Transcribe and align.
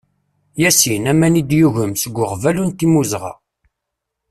Yasin, 0.61 1.03
aman 1.11 1.39
i 1.41 1.43
d-yugem, 1.49 1.93
seg 1.97 2.15
uɣbalu 2.21 2.63
n 2.65 2.71
timuzɣa. 2.71 3.33